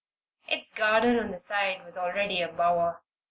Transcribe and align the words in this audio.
Its 0.47 0.71
garden 0.73 1.19
on 1.19 1.29
the 1.29 1.37
side 1.37 1.83
was 1.83 1.95
already 1.95 2.41
a 2.41 2.47
bower. 2.51 3.03